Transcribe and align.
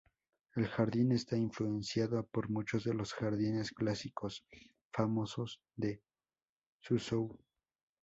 El 0.55 0.65
jardín 0.67 1.11
está 1.11 1.37
influenciado 1.37 2.25
por 2.25 2.49
muchos 2.49 2.83
de 2.85 2.95
los 2.95 3.13
jardines 3.13 3.69
clásicos 3.71 4.43
famosos 4.91 5.61
de 5.75 6.01
Suzhou. 6.79 7.37